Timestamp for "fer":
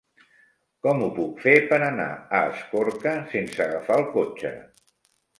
1.43-1.51